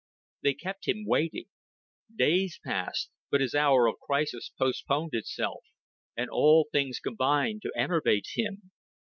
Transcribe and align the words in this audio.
They 0.41 0.55
kept 0.55 0.87
him 0.87 1.05
waiting. 1.05 1.45
Days 2.17 2.59
passed; 2.65 3.11
but 3.29 3.39
his 3.39 3.53
hour 3.53 3.85
of 3.85 3.99
crisis 3.99 4.49
postponed 4.57 5.13
itself, 5.13 5.63
and 6.17 6.27
all 6.27 6.67
things 6.71 6.99
combined 6.99 7.61
to 7.61 7.73
enervate 7.75 8.29
him. 8.33 8.71